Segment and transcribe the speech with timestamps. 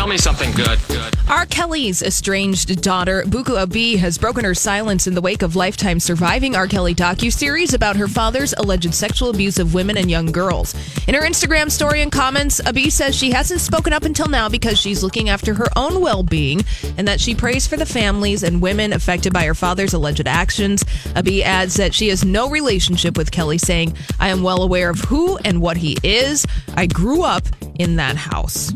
[0.00, 0.78] Tell me something good.
[0.88, 1.14] Good.
[1.28, 1.44] R.
[1.44, 6.56] Kelly's estranged daughter, Buku Abi, has broken her silence in the wake of Lifetime surviving
[6.56, 6.66] R.
[6.66, 10.74] Kelly docu-series about her father's alleged sexual abuse of women and young girls.
[11.06, 14.78] In her Instagram story and comments, Abi says she hasn't spoken up until now because
[14.78, 16.64] she's looking after her own well-being
[16.96, 20.82] and that she prays for the families and women affected by her father's alleged actions.
[21.14, 25.00] Abi adds that she has no relationship with Kelly, saying, I am well aware of
[25.00, 26.46] who and what he is.
[26.74, 27.42] I grew up
[27.78, 28.72] in that house.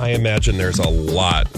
[0.00, 1.48] I imagine there's a lot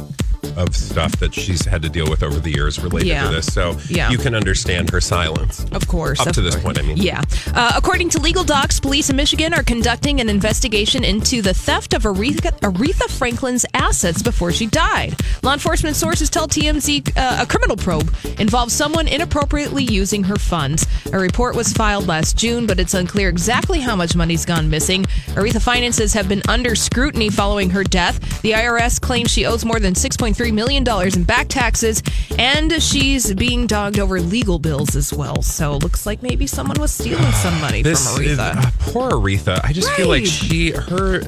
[0.60, 3.24] of stuff that she's had to deal with over the years related Yeah.
[3.28, 3.46] to this.
[3.46, 4.10] So Yeah.
[4.10, 5.64] you can understand her silence.
[5.72, 6.20] Of course.
[6.20, 6.96] Up of to this point, I mean.
[6.96, 7.22] Yeah.
[7.54, 11.94] Uh, according to legal docs, police in Michigan are conducting an investigation into the theft
[11.94, 15.16] of Aretha, Aretha Franklin's assets before she died.
[15.42, 20.86] Law enforcement sources tell TMZ uh, a criminal probe involves someone inappropriately using her funds.
[21.12, 25.04] A report was filed last June, but it's unclear exactly how much money's gone missing.
[25.34, 28.42] Aretha finances have been under scrutiny following her death.
[28.42, 32.02] The IRS claims she owes more than $6.3 million in back taxes,
[32.38, 35.42] and she's being dogged over legal bills as well.
[35.42, 38.56] So it looks like maybe someone was stealing some money This from is, Aretha.
[38.56, 39.60] uh, poor Aretha.
[39.64, 41.22] I just feel like she her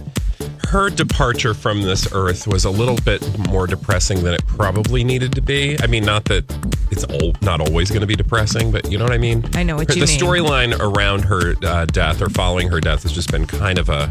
[0.69, 5.33] her departure from this earth was a little bit more depressing than it probably needed
[5.35, 5.77] to be.
[5.83, 6.45] I mean, not that
[6.91, 9.45] it's all, not always going to be depressing, but you know what I mean.
[9.55, 10.19] I know what the you mean.
[10.19, 13.89] The storyline around her uh, death or following her death has just been kind of
[13.91, 14.11] a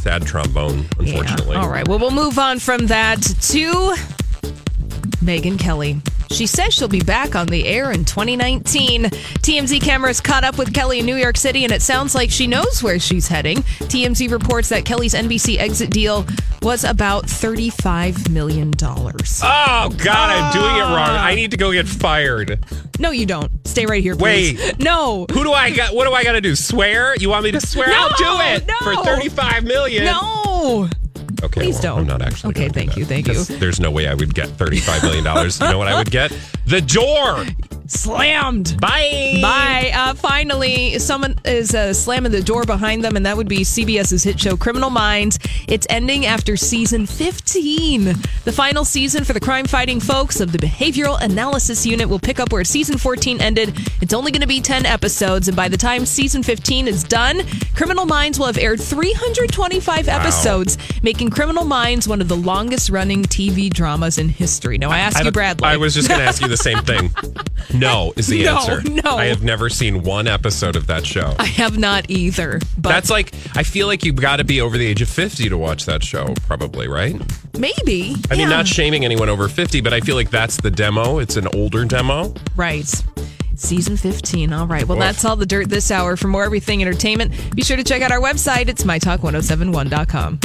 [0.00, 1.56] sad trombone, unfortunately.
[1.56, 1.62] Yeah.
[1.62, 1.86] All right.
[1.86, 3.94] Well, we'll move on from that to
[5.20, 6.00] Megyn Kelly.
[6.30, 9.04] She says she'll be back on the air in 2019.
[9.04, 12.46] TMZ cameras caught up with Kelly in New York City, and it sounds like she
[12.46, 13.58] knows where she's heading.
[13.58, 16.24] TMZ reports that Kelly's NBC exit deal
[16.62, 18.72] was about $35 million.
[18.80, 21.10] Oh God, I'm doing it wrong.
[21.10, 21.24] Ah.
[21.24, 22.64] I need to go get fired.
[23.00, 23.50] No, you don't.
[23.66, 24.58] Stay right here, please.
[24.58, 24.78] Wait.
[24.78, 25.26] No.
[25.32, 25.94] Who do I got?
[25.94, 26.54] What do I got to do?
[26.54, 27.16] Swear?
[27.16, 27.88] You want me to swear?
[27.88, 28.76] No, I'll do it no.
[28.78, 30.04] for 35 million.
[30.04, 30.88] No.
[31.42, 31.98] Okay, Please well, don't.
[32.00, 32.50] I'm not actually.
[32.50, 33.44] Okay, thank you, thank you.
[33.44, 35.60] There's no way I would get 35 million dollars.
[35.60, 36.32] you know what I would get?
[36.66, 37.46] The door.
[37.90, 38.80] Slammed.
[38.80, 39.40] Bye.
[39.42, 39.90] Bye.
[39.92, 44.22] Uh, finally, someone is uh, slamming the door behind them, and that would be CBS's
[44.22, 45.40] hit show Criminal Minds.
[45.66, 48.04] It's ending after season 15.
[48.44, 52.38] The final season for the crime fighting folks of the Behavioral Analysis Unit will pick
[52.38, 53.76] up where season 14 ended.
[54.00, 57.42] It's only going to be 10 episodes, and by the time season 15 is done,
[57.74, 63.24] Criminal Minds will have aired 325 episodes, making Criminal Minds one of the longest running
[63.24, 64.78] TV dramas in history.
[64.78, 65.66] Now, I ask I you, Bradley.
[65.66, 67.10] I was just going to ask you the same thing.
[67.80, 68.82] No is the No, answer.
[68.90, 69.16] no.
[69.16, 71.34] I have never seen one episode of that show.
[71.38, 72.60] I have not either.
[72.78, 75.48] But That's like I feel like you've got to be over the age of 50
[75.48, 77.20] to watch that show, probably, right?
[77.58, 78.14] maybe.
[78.30, 78.48] I mean, Yeah.
[78.48, 81.18] not shaming anyone over 50, but I feel like that's the demo.
[81.18, 82.32] It's an older demo.
[82.56, 82.86] Right.
[83.56, 84.52] Season 15.
[84.54, 84.86] All right.
[84.88, 85.02] Well, Oof.
[85.04, 86.16] that's all the dirt this hour.
[86.16, 88.68] For more everything entertainment, be sure to check out our website.
[88.68, 90.40] It's mytalk1071.com.